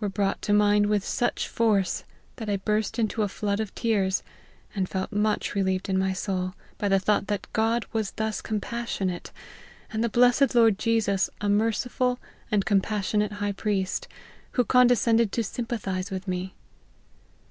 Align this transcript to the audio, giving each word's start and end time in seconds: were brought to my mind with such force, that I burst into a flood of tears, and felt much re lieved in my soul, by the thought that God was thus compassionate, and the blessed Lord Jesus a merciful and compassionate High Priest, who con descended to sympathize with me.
were 0.00 0.08
brought 0.08 0.40
to 0.40 0.54
my 0.54 0.70
mind 0.70 0.86
with 0.86 1.04
such 1.04 1.46
force, 1.46 2.04
that 2.36 2.48
I 2.48 2.56
burst 2.56 2.98
into 2.98 3.20
a 3.20 3.28
flood 3.28 3.60
of 3.60 3.74
tears, 3.74 4.22
and 4.74 4.88
felt 4.88 5.12
much 5.12 5.54
re 5.54 5.60
lieved 5.62 5.90
in 5.90 5.98
my 5.98 6.14
soul, 6.14 6.54
by 6.78 6.88
the 6.88 6.98
thought 6.98 7.26
that 7.26 7.46
God 7.52 7.84
was 7.92 8.12
thus 8.12 8.40
compassionate, 8.40 9.32
and 9.92 10.02
the 10.02 10.08
blessed 10.08 10.54
Lord 10.54 10.78
Jesus 10.78 11.28
a 11.42 11.50
merciful 11.50 12.18
and 12.50 12.64
compassionate 12.64 13.32
High 13.32 13.52
Priest, 13.52 14.08
who 14.52 14.64
con 14.64 14.86
descended 14.86 15.30
to 15.32 15.44
sympathize 15.44 16.10
with 16.10 16.26
me. 16.26 16.54